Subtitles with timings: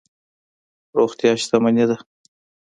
[0.97, 1.97] روغتیا شتمني ده.